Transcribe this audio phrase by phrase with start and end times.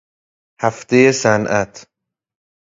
[0.61, 1.73] هفته صنعت